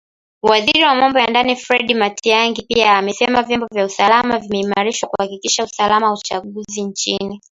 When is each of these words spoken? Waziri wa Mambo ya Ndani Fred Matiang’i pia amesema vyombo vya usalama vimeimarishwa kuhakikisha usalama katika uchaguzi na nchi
Waziri 0.41 0.83
wa 0.83 0.95
Mambo 0.95 1.19
ya 1.19 1.27
Ndani 1.27 1.55
Fred 1.55 1.93
Matiang’i 1.97 2.61
pia 2.61 2.97
amesema 2.97 3.43
vyombo 3.43 3.67
vya 3.73 3.85
usalama 3.85 4.39
vimeimarishwa 4.39 5.09
kuhakikisha 5.09 5.63
usalama 5.63 6.11
katika 6.11 6.35
uchaguzi 6.37 6.81
na 6.81 6.87
nchi 6.87 7.19